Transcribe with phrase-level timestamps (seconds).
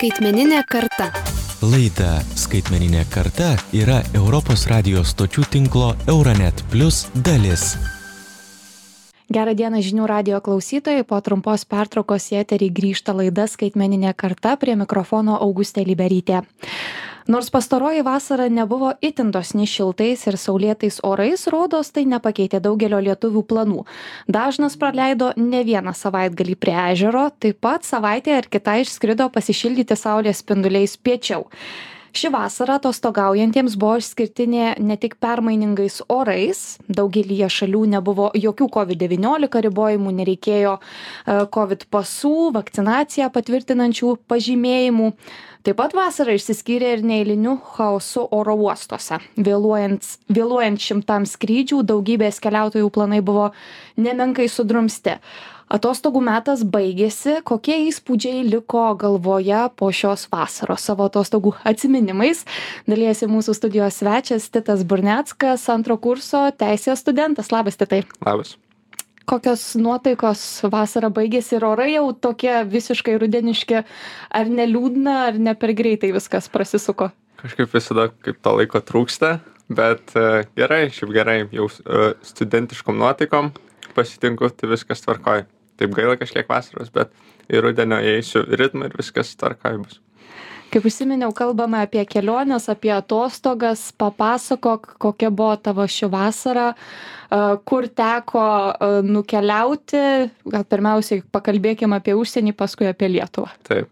[0.00, 1.10] Skaitmeninė karta.
[1.60, 7.74] Laida Skaitmeninė karta yra Europos radijos stočių tinklo Euronet Plus dalis.
[9.28, 14.72] Gerą dieną žinių radio klausytojai, po trumpos pertraukos į eterį grįžta laida Skaitmeninė karta prie
[14.72, 16.40] mikrofono Augustė Liberytė.
[17.28, 23.44] Nors pastaroji vasara nebuvo itin dosni šiltais ir saulėtais orais, rodos tai nepakeitė daugelio lietuvių
[23.52, 23.84] planų.
[24.28, 30.44] Dažnas praleido ne vieną savaitgalį prie ežero, taip pat savaitę ar kitą išskrido pasišildyti saulės
[30.44, 31.48] spinduliais piečiau.
[32.10, 40.14] Ši vasara atostogaujantiems buvo išskirtinė ne tik permainingais orais, daugelį šalių nebuvo jokių COVID-19 ribojimų,
[40.18, 45.12] nereikėjo e, COVID pasų, vakcinaciją patvirtinančių pažymėjimų.
[45.60, 49.18] Taip pat vasara išsiskyrė ir neįliniu chaosu oro uostuose.
[49.36, 53.50] Vėluojant, vėluojant šimtams skrydžių, daugybės keliautojų planai buvo
[54.00, 55.18] nemenkai sudrumsti.
[55.70, 62.42] Atostogų metas baigėsi, kokie įspūdžiai liko galvoje po šios vasaros savo atostogų atsiminimais.
[62.88, 67.52] Dalyjasi mūsų studijos svečias Titas Burneckas, antro kurso teisės studentas.
[67.52, 68.02] Labas, Titai.
[68.24, 68.56] Labas.
[69.28, 73.82] Kokios nuotaikos vasara baigėsi ir orai jau tokie visiškai rudeniški,
[74.40, 77.10] ar neliūdna, ar ne per greitai viskas prasisuko?
[77.40, 79.38] Kažkaip visada kaip to laiko trūksta,
[79.70, 83.52] bet uh, gerai, šiaip gerai, jau uh, studentiškom nuotaikom
[83.94, 85.46] pasitinku, tai viskas tvarkoja
[85.80, 87.14] taip gaila kažkiek vasaros, bet
[87.50, 90.00] į rudenio eisiu ritmą ir viskas tvarkai bus.
[90.70, 93.88] Kaip užsiminiau, kalbame apie keliones, apie atostogas.
[93.98, 96.70] Papasakok, kokia buvo tavo ši vasara,
[97.66, 98.46] kur teko
[99.06, 100.02] nukeliauti.
[100.54, 103.50] Gal pirmiausiai pakalbėkime apie užsienį, paskui apie Lietuvą.
[103.66, 103.90] Taip.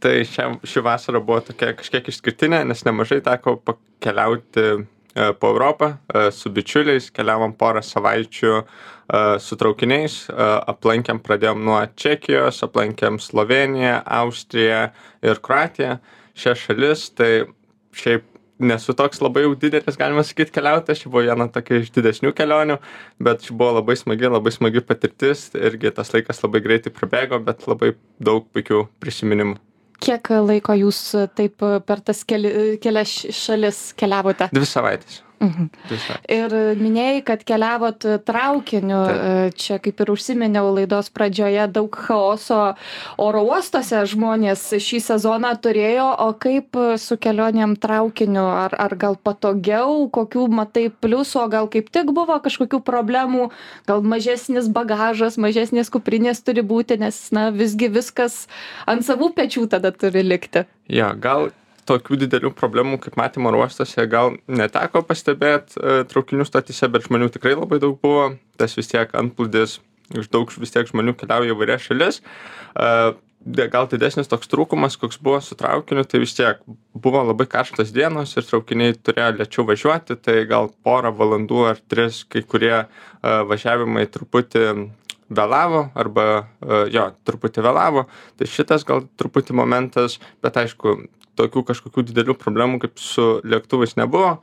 [0.00, 5.90] Tai šią, ši vasara buvo tokia kažkiek išskirtinė, nes nemažai teko pakeliauti E, po Europą
[5.90, 8.64] e, su bičiuliais, keliavom porą savaičių e,
[9.42, 10.22] su traukiniais,
[10.70, 14.88] aplankėm, pradėjom nuo Čekijos, aplankėm Sloveniją, Austriją
[15.26, 15.98] ir Kroatiją,
[16.38, 17.32] šias šalis, tai
[17.96, 18.26] šiaip
[18.60, 22.76] nesu toks labai jau didelis, galima sakyti, keliautojas, čia buvo viena tokia iš didesnių kelionių,
[23.24, 27.66] bet čia buvo labai smagi, labai smagi patirtis, irgi tas laikas labai greitai prabėgo, bet
[27.70, 29.58] labai daug puikių prisiminimų.
[30.00, 31.00] Kiek laiko jūs
[31.36, 34.48] taip per tas keli, kelias šalis keliavote?
[34.56, 35.20] Dvi savaitės.
[35.40, 35.68] Mhm.
[36.28, 39.00] Ir minėjai, kad keliavot traukiniu.
[39.08, 39.56] Taip.
[39.60, 42.74] Čia kaip ir užsiminiau laidos pradžioje, daug chaoso
[43.20, 48.44] oro uostose žmonės šį sezoną turėjo, o kaip su kelionėm traukiniu?
[48.66, 53.48] Ar, ar gal patogiau, kokių matai pliusų, o gal kaip tik buvo kažkokių problemų,
[53.88, 58.44] gal mažesnis bagažas, mažesnės kuprinės turi būti, nes na, visgi viskas
[58.84, 60.66] ant savų pečių tada turi likti.
[60.90, 61.48] Ja, gal
[61.90, 67.30] tokių didelių problemų kaip matėm oro uostuose gal neteko pastebėt e, traukinių stotyse bet žmonių
[67.34, 68.30] tikrai labai daug buvo.
[68.60, 69.80] Tas vis tiek antplūdis
[70.20, 72.20] iš daug vis tiek žmonių keliauja į įvairias šalis.
[72.20, 72.92] E,
[73.72, 76.60] gal didesnis toks trūkumas koks buvo su traukiniu tai vis tiek
[76.92, 82.22] buvo labai karštos dienos ir traukiniai turėjo lėčiau važiuoti tai gal porą valandų ar tris
[82.28, 82.86] kai kurie e,
[83.50, 84.66] važiavimai truputį
[85.30, 86.24] vėlavo arba
[86.90, 88.08] jo truputį vėlavo.
[88.34, 90.96] Tai šitas gal truputį momentas bet aišku
[91.40, 94.38] tokių kažkokių didelių problemų kaip su lėktuvais nebuvo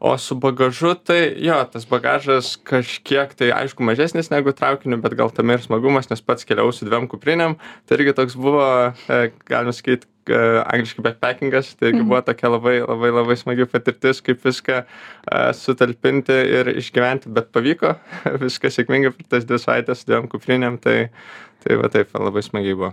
[0.00, 5.28] o su bagažu tai jo tas bagažas kažkiek tai aišku mažesnis negu traukiniu bet gal
[5.28, 9.18] tame ir smagumas nes pats keliavau su dviem kuprinėm tai irgi toks buvo e,
[9.50, 14.40] galima sakyt e, angliškai backpackingas tai irgi buvo tokia labai labai labai smagi patirtis kaip
[14.48, 17.92] viską e, sutalpinti ir išgyventi bet pavyko.
[18.46, 21.10] Viskas sėkmingai per tas dvi savaites su dviem kuprinėm tai
[21.64, 22.92] tai va taip labai smagiai buvo.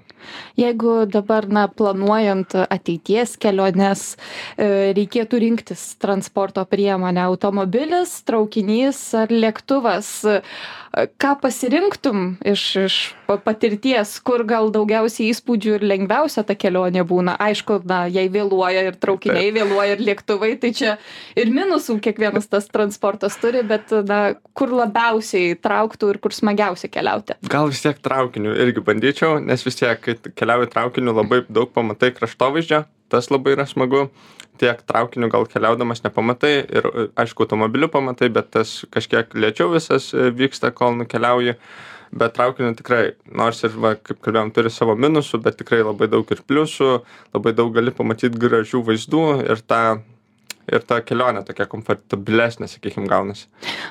[0.59, 7.23] Jeigu dabar na planuojant ateities keliones e, reikėtų rinktis transporto priemonę.
[7.28, 10.11] Automobilis traukinys ar lėktuvas.
[11.22, 12.95] Ką pasirinktum iš iš
[13.44, 17.35] patirties kur gal daugiausiai įspūdžių ir lengviausia ta kelionė būna?
[17.44, 20.95] Aišku na jei vėluoja ir traukiniai vėluoja ir lėktuvai tai čia
[21.38, 24.22] ir minusų kiekvienas tas transportas turi bet na
[24.57, 27.38] kur labiausiai trauktų ir kur smagiausia keliauti?
[27.51, 32.14] Gal vis tiek traukiniu irgi bandyčiau nes vis tiek kai keliauji traukiniu labai daug pamatai
[32.16, 34.08] kraštovaizdžio tas labai yra smagu.
[34.58, 36.87] Tiek traukiniu gal keliaudamas nepamatai ir
[37.20, 41.58] aišku automobiliu pamatai bet tas kažkiek lėčiau visas e, vyksta kol nukeliauji.
[42.17, 43.03] Bet traukiniu tikrai
[43.35, 46.91] nors ir va kaip kalbėjom turi savo minusų bet tikrai labai daug ir pliusų
[47.35, 49.81] labai daug gali pamatyt gražių vaizdų ir tą
[50.67, 53.47] ir ta kelionė tokia komfortabilesnė sakykim gaunasi.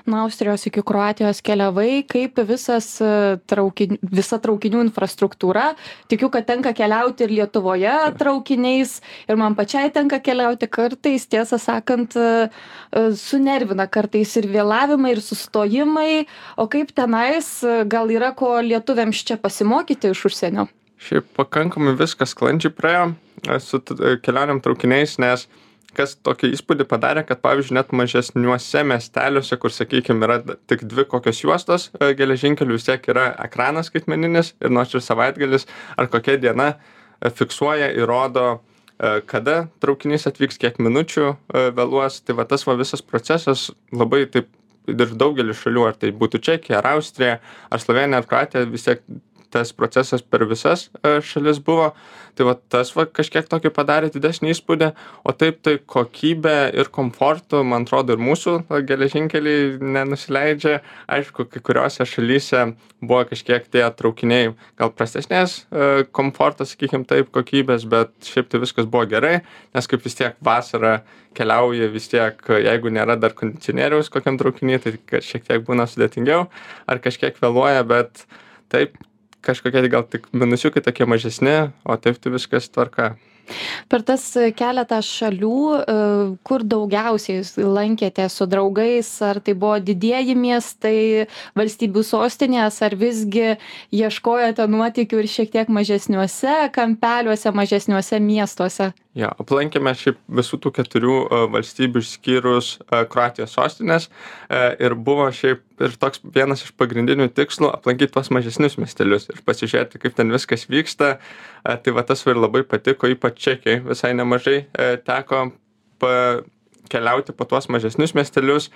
[0.09, 3.11] Nuo austrijos iki kroatijos keliavai kaip visas e,
[3.49, 5.71] traukin visa traukinių infrastruktūra.
[6.11, 10.69] Tikiu kad tenka keliauti ir lietuvoje traukiniais ir man pačiai tenka keliauti.
[10.77, 16.27] Kartais tiesą sakant e, e, sunervina kartais ir vėlavimai ir sustojimai.
[16.61, 17.49] O kaip tenais
[17.89, 20.69] gal yra ko lietuviams čia pasimokyti iš užsienio?
[21.07, 23.81] Šiaip pakankamai viskas sklandžiai praėjo su
[24.25, 25.45] kelioniam traukiniais, nes
[25.97, 30.39] kas tokį įspūdį padarė, kad pavyzdžiui net mažesniuose miesteliuose, kur sakykime yra
[30.69, 35.67] tik dvi kokios juostos geležinkelių, vis tiek yra ekranas skaitmeninis ir nors ir savaitgalis
[35.97, 36.75] ar kokia diena
[37.17, 38.61] fiksuoja, įrodo,
[39.29, 41.33] kada traukinys atvyks, kiek minučių
[41.77, 42.21] vėluos.
[42.25, 44.53] Tai va tas va visas procesas labai taip
[44.87, 47.41] ir daugelis šalių, ar tai būtų Čekija, ar Austrija,
[47.73, 49.03] ar Slovenija, ar Kroatija, vis tiek
[49.57, 51.91] tas procesas per visas e, šalis buvo.
[52.37, 54.91] Tai va tas va kažkiek tokį padarė didesnį įspūdį,
[55.25, 58.59] o taip tai kokybė ir komfortu, man atrodo, ir mūsų
[58.91, 60.83] geležinkeliai nenusileidžia.
[61.17, 62.67] Aišku, kai kuriuose šalyse
[63.01, 68.89] buvo kažkiek tie traukiniai gal prastesnės e, komfortas, sakykim taip, kokybės, bet šiaip tai viskas
[68.91, 69.39] buvo gerai,
[69.73, 70.99] nes kaip vis tiek vasarą
[71.37, 76.47] keliauji vis tiek, jeigu nėra dar kondicionieriaus kokiam traukiniui, tai šiek tiek būna sudėtingiau,
[76.89, 78.27] ar kažkiek vėluoja, bet
[78.73, 78.97] taip,
[79.47, 81.57] kažkokie gal tik minusiukai tokie mažesni,
[81.87, 83.15] o taip tai viskas tvarka.
[83.87, 84.23] Per tas
[84.59, 85.95] keletą šalių, e,
[86.47, 91.27] kur daugiausiai lankėte su draugais, ar tai buvo didieji miestai,
[91.59, 93.55] valstybių sostinės, ar visgi
[93.95, 98.91] ieškojote nuotykių ir šiek tiek mažesniuose kampeliuose, mažesniuose miestuose?
[99.17, 105.31] Jo, aplankėme šiaip visų tų keturių uh, valstybių išskyrus uh, Kroatijos sostinės uh, ir buvo
[105.33, 110.33] šiaip ir toks vienas iš pagrindinių tikslų aplankyti tuos mažesnius miestelius ir pasižiūrėti, kaip ten
[110.33, 111.17] viskas vyksta.
[111.65, 114.63] Tai va tas ir labai patiko, ypač čekiai visai nemažai
[115.05, 115.41] teko
[116.01, 116.13] pa,
[116.93, 118.71] keliauti po tuos mažesnius miestelius,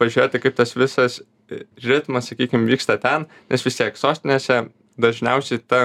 [0.00, 1.20] pažiūrėti, kaip tas visas
[1.84, 4.64] ritmas, sakykime, vyksta ten, nes vis tiek sostinėse
[5.02, 5.84] dažniausiai ta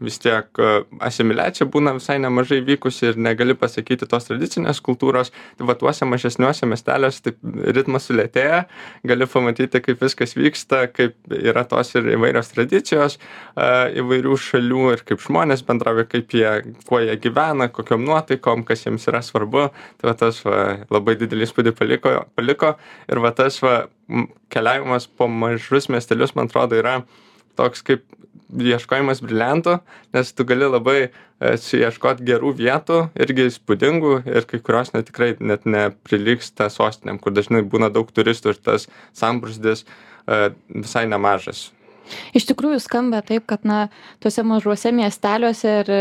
[0.00, 0.68] vis tiek e,
[1.04, 5.32] asimiliacija būna visai nemažai vykusi ir negali pasakyti tos tradicinės kultūros.
[5.58, 7.38] Tai va tuose mažesniuose miesteliuose taip
[7.76, 8.64] ritmas sulėtėja
[9.08, 13.68] gali pamatyti kaip viskas vyksta kaip yra tos ir įvairios tradicijos e,
[14.02, 16.54] įvairių šalių ir kaip žmonės bendrauja kaip jie
[16.88, 19.68] kuo jie gyvena kokiom nuotaikom kas jiems yra svarbu.
[19.98, 20.58] Tai va tas va
[20.92, 22.74] labai didelį įspūdį paliko paliko.
[23.10, 23.80] Ir va tas va
[24.52, 27.00] keliavimas po mažus miestelius man atrodo yra
[27.58, 28.06] toks kaip
[28.48, 29.78] ieškojimas briliantų,
[30.16, 31.10] nes tu gali labai e,
[31.60, 37.62] suieškoti gerų vietų, irgi įspūdingų ir kai kurios net tikrai net neprilyksta sostinėm, kur dažnai
[37.62, 41.68] būna daug turistų ir tas sambrusdis e, visai nemažas.
[42.36, 43.88] Iš tikrųjų skamba taip, kad na,
[44.22, 45.92] tuose mažuose miesteliuose ir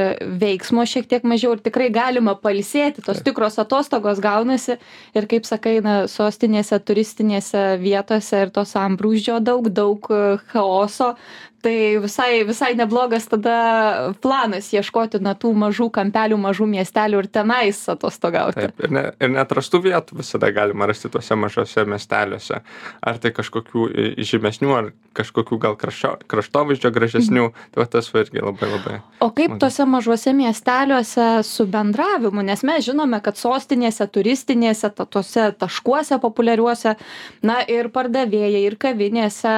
[0.42, 4.78] veiksmo šiek tiek mažiau ir tikrai galima palsėti, tos tikros atostogos gaunasi
[5.18, 10.12] ir kaip sakai, na, sostinėse, turistinėse vietose ir to sambrūždžio daug, daug
[10.52, 11.14] chaoso,
[11.62, 17.80] tai visai visai neblogas tada planas ieškoti na tų mažų kampelių mažų miestelių ir tenais
[17.90, 18.68] atostogauti.
[18.68, 22.62] Taip ir ne ir neatrastų vietų visada galima rasti tuose mažuose miesteliuose.
[23.02, 23.88] Ar tai kažkokių
[24.18, 27.70] žymesnių ar kažkokių gal kraščio kraštovaizdžio gražesnių mhm.
[27.74, 32.46] tai va tas va irgi labai labai o kaip tuose mažuose miesteliuose su bendravimu?
[32.46, 36.94] Nes mes žinome kad sostinėse turistinėse ta tuose taškuose populiariuose
[37.42, 39.56] na ir pardavėjai ir kavinėse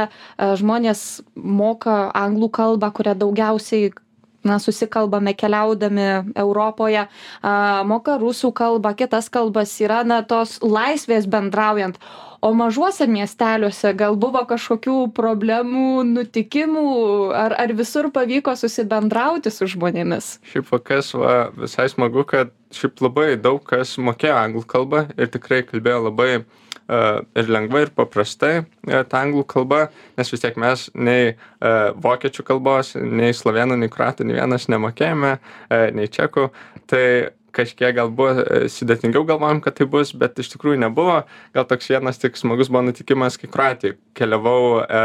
[0.62, 1.06] žmonės
[1.36, 3.92] moka moka anglų kalbą, kurią daugiausiai
[4.44, 7.06] na, susikalbame keliaudami Europoje,
[7.42, 7.54] a,
[7.88, 12.00] moka rusų kalbą, kitas kalbas yra, na, tos laisvės bendraujant.
[12.40, 16.86] O mažuose miesteliuose gal buvo kažkokių problemų, nutikimų,
[17.36, 20.38] ar, ar visur pavyko susibendrauti su žmonėmis?
[20.48, 25.66] Šiaip kas va, visai smagu, kad šiaip labai daug kas mokėjo anglų kalbą ir tikrai
[25.68, 26.48] kalbėjo labai uh,
[26.90, 29.84] ir lengvai ir paprastai e, ta anglų kalba,
[30.18, 31.36] nes vis tiek mes nei e,
[32.02, 35.36] vokiečių kalbos, nei slovenų, nei kruatų, nei vienas nemokėjome,
[35.70, 36.50] e, nei čekų.
[36.90, 37.06] Tai
[37.56, 41.22] kažkiek gal buvo e, sudėtingiau galvojom kad tai bus bet iš tikrųjų nebuvo.
[41.56, 45.04] Gal toks vienas tik smagus buvo nutikimas kai kroatijoj keliavau e,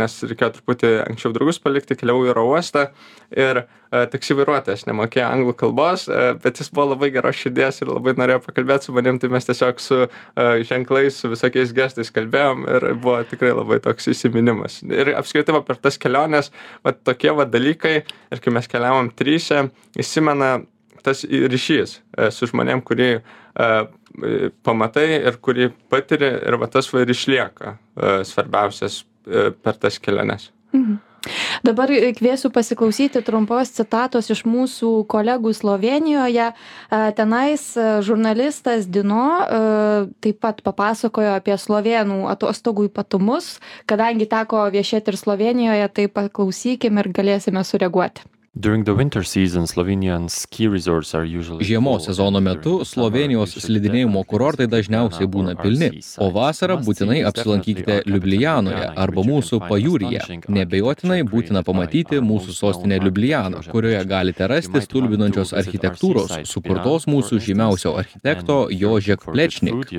[0.00, 2.86] nes reikėjo truputį anksčiau draugus palikti keliavau į oro uostą
[3.34, 3.66] ir e,
[4.12, 6.06] taksi vairuotojas nemokėjo anglų kalbos
[6.42, 9.80] bet jis buvo labai geros širdies ir labai norėjo pakalbėt su manim tai mes tiesiog
[9.82, 10.00] su
[10.68, 14.80] ženklais su visokiais gestais kalbėjom ir buvo tikrai labai toks įsiminimas.
[14.86, 16.50] Ir apskritai va per tas keliones
[16.84, 17.96] va tokie va dalykai.
[18.32, 19.68] Ir kai mes keliavom tryse
[20.00, 20.56] įsimena
[21.04, 23.70] tas ryšys e, su žmonėm, kurį e,
[24.64, 30.50] pamatai ir kurį patiri ir va tas va ir išlieka e, svarbiausias per tas keliones.
[30.76, 31.02] Mhm.
[31.64, 36.50] Dabar kviesiu pasiklausyti trumpos citatos iš mūsų kolegų Slovenijoje.
[37.16, 37.64] Tenais
[38.04, 39.30] žurnalistas Dino
[40.20, 43.54] taip pat papasakojo apie slovenų atostogų ypatumus.
[43.88, 48.33] Kadangi teko viešėti ir Slovenijoje, tai paklausykim ir galėsime sureaguoti
[51.60, 55.88] Žiemos sezono metu Slovenijos slidinėjimo kurortai dažniausiai būna pilni,
[56.22, 60.38] o vasarą būtinai apsilankykite Liublijanoje arba mūsų pajūryje.
[60.46, 68.60] Nebejotinai būtina pamatyti mūsų sostinę Liublijaną, kurioje galite rasti stulbinančios architektūros, sukurtos mūsų žymiausio architekto
[68.70, 69.90] Jožek Plečnik.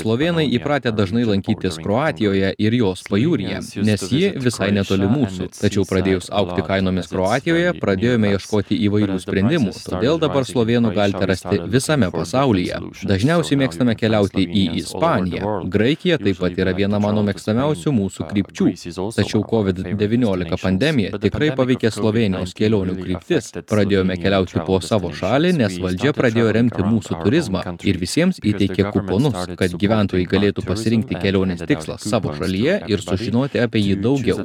[0.00, 5.52] Slovenai įpratę dažnai lankytis Kroatijoje ir jos pajūryje, nes ji visai netoli mūsų.
[5.60, 11.58] Tačiau pradėjus aukti kainomis Kroatijoje, pradėjus pradėjome ieškoti įvairių sprendimų, todėl dabar slovėnų galite rasti
[11.66, 12.78] visame pasaulyje.
[13.08, 15.54] Dažniausiai mėgstame keliauti į Ispaniją.
[15.72, 18.68] Graikija taip pat yra viena mano mėgstamiausių mūsų krypčių.
[19.16, 23.50] Tačiau COVID-19 pandemija tikrai paveikė Slovenijos kelionių kryptis.
[23.68, 29.56] Pradėjome keliauti po savo šalį, nes valdžia pradėjo remti mūsų turizmą ir visiems įteikė kuponus,
[29.58, 34.38] kad gyventojai galėtų pasirinkti kelionės tikslą savo šalyje ir sužinoti apie jį daugiau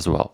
[0.00, 0.32] as well.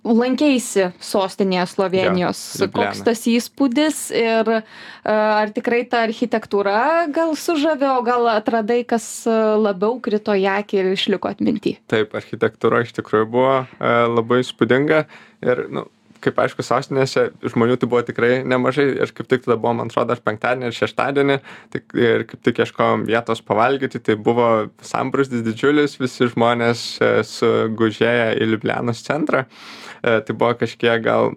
[0.00, 2.38] Lankėsi sostinėje Slovenijos.
[2.56, 4.62] Ja, Koks tas įspūdis ir uh,
[5.04, 10.80] ar tikrai ta architektūra gal sužavė, o gal atradai, kas e, labiau krito į akį
[10.80, 11.74] ir išliko atminti?
[11.92, 13.66] Taip, architektūra iš tikrųjų buvo uh,
[14.08, 15.04] labai spūdinga
[15.44, 15.84] ir nu,
[16.24, 18.86] kaip aišku sostinėse žmonių tai buvo tikrai nemažai.
[19.04, 21.38] Ir kaip tik tada buvo man atrodo ar penktadienį ar šeštadienį
[21.74, 24.02] tik ir kaip tik ieškojom vietos pavalgyti.
[24.06, 24.48] Tai buvo
[24.86, 29.46] sambrūzdis didžiulis visi žmonės e, sugužėję į liublianos centrą.
[29.46, 31.32] E, tai buvo kažkiek gal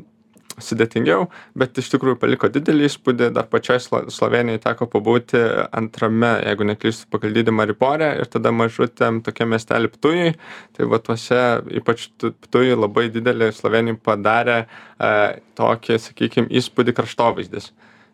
[0.61, 3.29] sudėtingiau bet iš tikrųjų paliko didelį įspūdį.
[3.35, 5.41] Dar pačioj slo slovėnijoj teko pabūti
[5.73, 10.35] antrame jeigu neklystu pagal dydį maribore ir tada mažučiam tokiam miestely ptujui.
[10.77, 11.41] Tai va tuose
[11.79, 15.13] ypač ptujuj labai didelį slovėnijoj padarė e,
[15.59, 17.71] tokį sakykim įspūdį kraštovaizdis.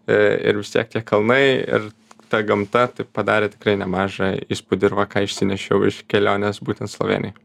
[0.07, 1.91] E, ir vis tiek tie kalnai ir
[2.29, 7.37] ta gamta tai padarė tikrai nemažą įspūdį ir va ką išsinešiau iš kelionės būtent slovėnijoj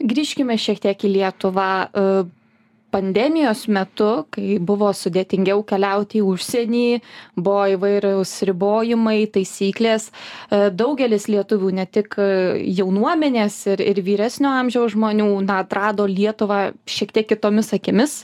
[0.00, 1.70] grįžkime šiek tiek į lietuvą.
[1.86, 2.24] E,
[2.96, 6.84] pandemijos metu kai buvo sudėtingiau keliauti į užsienį
[7.36, 10.08] buvo įvairūs ribojimai taisyklės.
[10.08, 12.28] E, daugelis lietuvių ne tik e,
[12.78, 18.16] jaunuomenės ir ir vyresnio amžiaus žmonių na atrado lietuvą šiek tiek kitomis akimis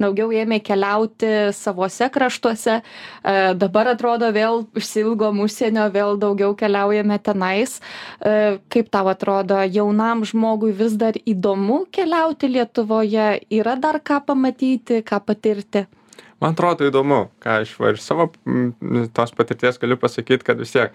[0.00, 2.78] daugiau ėmė keliauti savuose kraštuose.
[2.80, 7.78] E, dabar atrodo vėl išsiilgom užsienio vėl daugiau keliaujame tenais.
[8.20, 13.28] Kaip tau atrodo jaunam žmogui vis dar įdomu keliauti lietuvoje?
[13.50, 15.86] Yra dar ką pamatyti, ką patirti?
[16.40, 18.30] Man atrodo įdomu, ką aš va, iš savo
[19.16, 20.94] tos patirties galiu pasakyti, kad vis tiek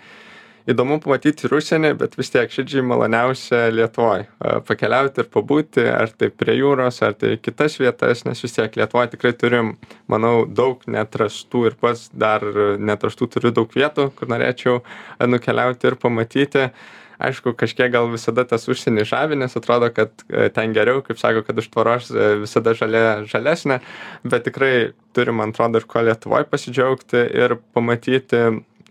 [0.66, 4.26] įdomu pamatyti ir užsienį, bet vis tiek širdžiai maloniausia Lietuvoje.
[4.66, 9.14] Pakeliauti ir pabūti, ar tai prie jūros, ar tai kitas vietas, nes vis tiek Lietuvoje
[9.14, 9.76] tikrai turim,
[10.10, 12.46] manau, daug netrastų ir pats dar
[12.82, 14.82] netrastų turiu daug vietų, kur norėčiau
[15.30, 16.70] nukeliauti ir pamatyti
[17.20, 21.46] aišku kažkiek gal visada tas užsieny žavi nes atrodo kad e, ten geriau kaip sako
[21.48, 23.80] kad už tvoros e, visada žolė žalesnė
[24.24, 24.76] bet tikrai
[25.16, 28.44] turim man atrodo ir ko lietuvoj pasidžiaugti ir pamatyti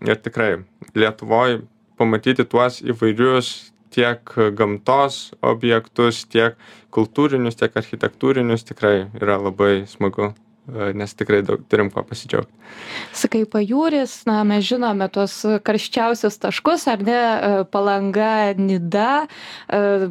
[0.05, 0.51] ir tikrai
[0.95, 1.61] lietuvoj
[1.99, 3.53] pamatyti tuos įvairius
[3.95, 6.57] tiek gamtos objektus tiek
[6.95, 10.33] kultūrinius tiek architektūrinius tikrai yra labai smagu
[10.67, 12.49] nes tikrai daug turim kuo pasidžiaugt.
[13.15, 19.27] Sakai, pajūris, na, mes žinome tuos karščiausius taškus, ar ne, e, palanga, nida,
[19.69, 20.09] e,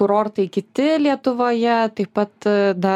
[0.00, 2.48] kurortai kiti lietuvoje taip pat
[2.80, 2.94] na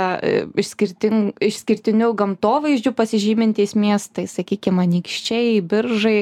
[0.61, 6.17] išskirtin išskirtiniu gamtovaizdžiu pasižymintys miestai sakykim anykščiai biržai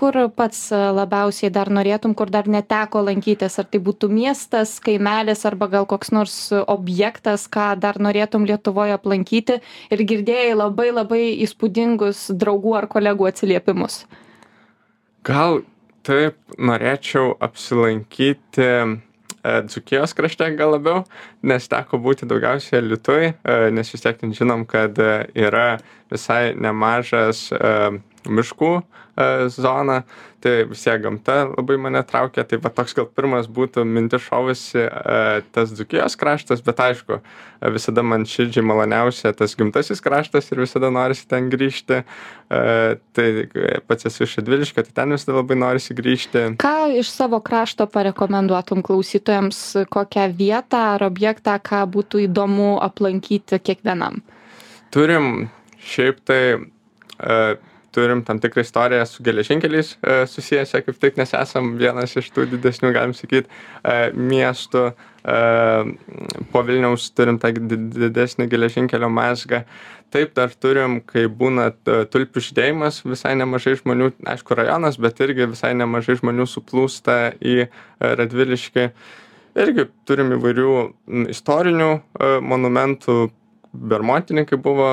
[0.00, 5.68] kur pats labiausiai dar norėtum kur dar neteko lankytis ar tai būtų miestas kaimelis arba
[5.74, 9.60] gal koks nors objektas ką dar norėtum lietuvoj aplankyti
[9.92, 14.04] ir girdėjai labai labai įspūdingus draugų ar kolegų atsiliepimus.
[15.28, 15.60] Gal
[16.06, 18.98] taip norėčiau apsilankyti E,
[19.42, 21.04] Dzukijos krašte gal labiau,
[21.46, 25.78] nes teko būti daugiausiai Lietuvai, e, nes vis tiek ten žinom, kad e, yra
[26.10, 27.48] visai nemažas
[28.26, 28.72] miškų
[29.50, 30.04] zona,
[30.38, 34.84] tai vis tiek gamta labai mane traukia, tai va toks gal pirmas būtų mintis šovusi
[35.50, 37.18] tas Dzukijos kraštas, bet aišku,
[37.74, 42.04] visada man širdžiai maloniausia tas gimtasis kraštas ir visada norisi ten grįžti,
[42.46, 43.26] tai
[43.90, 46.44] pats esu iš Edviliškio, tai ten visada labai norisi grįžti.
[46.62, 54.22] Ką iš savo krašto parekomenduotum klausytojams, kokią vietą ar objektą, ką būtų įdomu aplankyti kiekvienam?
[54.94, 55.48] Turim
[55.82, 56.42] šiaip tai
[57.98, 62.46] turim tam tikrą istoriją su geležinkeliais e, susijęs kaip tik nes esam vienas iš tų
[62.54, 65.38] didesnių galim sakyt e, miestų e,
[66.52, 69.64] po vilniaus turim tą didesnį geležinkelio mazgą.
[70.14, 75.74] Taip dar turim kai būna tulpių žydėjimas visai nemažai žmonių aišku rajonas bet irgi visai
[75.76, 77.66] nemažai žmonių suplūsta į
[78.00, 78.86] radviliškį.
[79.58, 80.72] Irgi turim įvairių
[81.34, 81.90] istorinių
[82.46, 83.18] monumentų
[83.78, 84.88] bermontininkai buvo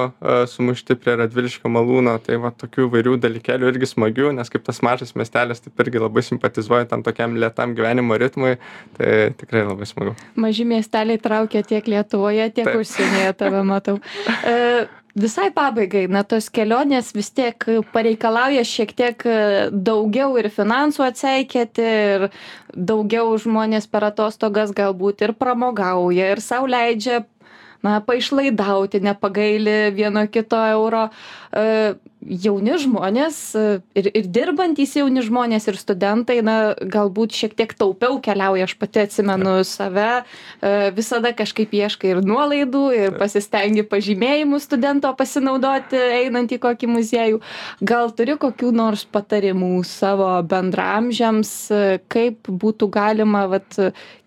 [0.51, 2.15] sumušti prie radviliškio malūno.
[2.25, 6.25] Tai va tokių įvairių dalykėlių irgi smagių nes kaip tas mažas miestelis taip irgi labai
[6.25, 8.57] simpatizuoju tam tokiam lėtam gyvenimo ritmui.
[8.97, 10.15] Tai tikrai labai smagu.
[10.39, 13.99] Maži miesteliai traukia tiek lietuvoje tiek užsienyje tave matau.
[14.45, 19.23] E, visai pabaigai na tos kelionės vis tiek pareikalauja šiek tiek
[19.71, 22.27] daugiau ir finansų atseikėti ir
[22.75, 27.23] daugiau žmonės per atostogas galbūt ir pramogauja ir sau leidžia
[27.85, 31.09] na paišlaidauti nepagaili vieno kito euro.
[31.53, 33.63] E, jauni žmonės e,
[33.99, 39.03] ir, ir dirbantys jauni žmonės ir studentai, na, galbūt šiek tiek taupiau keliauja, aš pati
[39.03, 40.23] atsimenu save,
[40.59, 47.41] e, visada kažkaip ieškai ir nuolaidų, ir pasistengi pažymėjimų studento pasinaudoti, einant į kokį muziejų.
[47.85, 51.55] Gal turi kokių nors patarimų savo bendramžiams,
[52.11, 53.77] kaip būtų galima vat,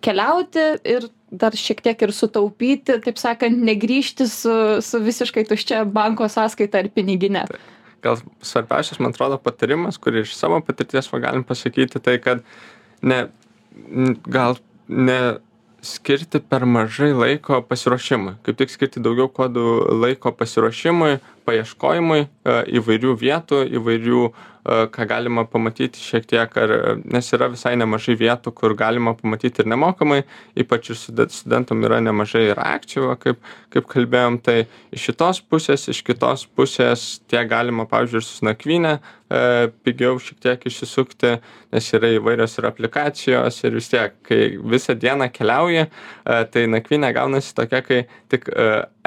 [0.04, 4.52] keliauti ir dar šiek tiek ir sutaupyti, taip sakant, negryžti su,
[4.84, 7.44] su visiškai tuščia banko sąskaita ar piniginė.
[8.04, 12.44] Gal svarbiausias, man atrodo, patarimas, kurį iš savo patirties galim pasakyti, tai kad
[13.02, 13.26] ne,
[14.26, 14.58] gal
[14.88, 15.38] ne
[15.82, 18.38] skirti per mažai laiko pasiruošimui.
[18.46, 22.28] Kaip tik skirti daugiau kodų laiko pasiruošimui, paieškojimui e,
[22.80, 26.72] įvairių vietų, įvairių uh, ką galima pamatyti šiek tiek, ar,
[27.08, 30.22] nes yra visai nemažai vietų, kur galima pamatyti ir nemokamai,
[30.58, 33.40] ypač ir studentam yra nemažai ir akcijų, kaip,
[33.74, 34.58] kaip kalbėjom, tai
[34.94, 40.42] iš šitos pusės, iš kitos pusės tiek galima, pavyzdžiui, ir su nakvynė e, pigiau šiek
[40.44, 41.34] tiek išsisukti,
[41.72, 45.88] nes yra įvairios ir aplikacijos ir vis tiek, kai visą dieną keliauji,
[46.24, 48.48] tai nakvynė gaunasi tokia, kai tik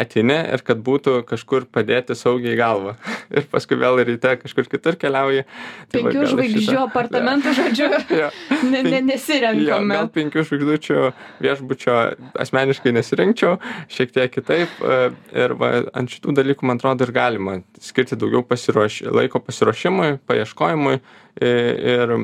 [0.01, 2.96] ateini ir kad būtų kažkur padėti saugiai galvą.
[3.36, 5.46] ir paskui vėl ryte kažkur kitur keliauji.
[5.91, 8.29] Tai penkių žvaigždžių apartamentų, žodžiu, ja.
[8.63, 9.67] ne, ne, nesirenkame.
[9.67, 11.00] Ja, gal penkių žvaigždučių
[11.43, 11.98] viešbučio
[12.46, 13.58] asmeniškai nesirinkčiau,
[13.91, 14.77] šiek tiek kitaip.
[14.79, 15.00] E,
[15.43, 19.01] ir va, ant šitų dalykų, man atrodo, ir galima skirti daugiau pasiruoš...
[19.12, 21.01] laiko pasiruošimui, paieškojimui
[21.41, 22.15] ir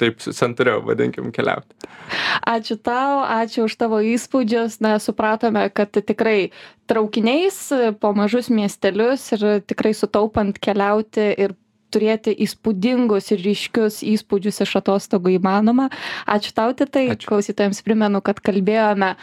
[0.00, 1.90] taip santūriau, vadinkim, keliauti.
[2.50, 4.80] Ačiū tau, ačiū už tavo įspūdžius.
[4.84, 6.50] Na, supratome, kad tikrai
[6.90, 7.58] traukiniais
[8.02, 11.54] po mažus miestelius ir tikrai sutaupant keliauti ir
[11.94, 15.88] turėti įspūdingus ir ryškius įspūdžius iš atostogų įmanoma.
[16.26, 19.14] Ačiū tau, tai klausytojams primenu, kad kalbėjome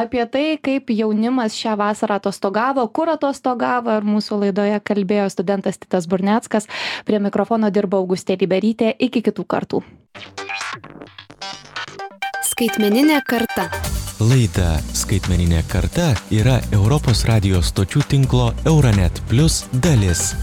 [0.00, 6.08] apie tai, kaip jaunimas šią vasarą atostogavo, kur atostogavo ir mūsų laidoje kalbėjo studentas Titas
[6.10, 6.68] Burneckas.
[7.08, 8.94] Prie mikrofono dirba Augustė Liberytė.
[9.00, 9.82] Iki kitų kartų.
[12.50, 13.70] Skaitmeninė karta.
[14.20, 20.34] Laida Skaitmeninė karta yra Europos radijos stočių tinklo Euronet Plus dalis.